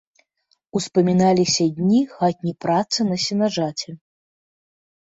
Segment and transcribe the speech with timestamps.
[0.79, 3.89] Успаміналіся дні хатняй працы на сенажаці.